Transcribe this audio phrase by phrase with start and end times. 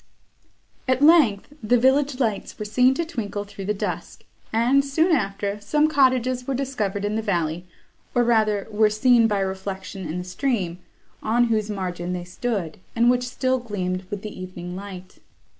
[0.87, 5.61] At length, the village lights were seen to twinkle through the dusk, and, soon after,
[5.61, 7.67] some cottages were discovered in the valley,
[8.15, 10.79] or rather were seen by reflection in the stream,
[11.21, 15.19] on whose margin they stood, and which still gleamed with the evening light.